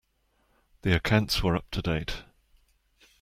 The 0.81 0.95
accounts 0.95 1.43
were 1.43 1.55
up 1.55 1.69
to 1.69 1.81
date. 1.83 2.23